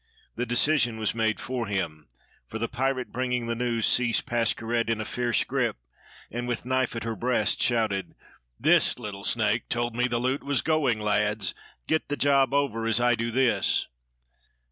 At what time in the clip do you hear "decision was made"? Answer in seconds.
0.47-1.39